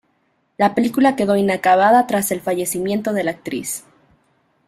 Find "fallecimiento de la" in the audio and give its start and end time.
2.41-3.29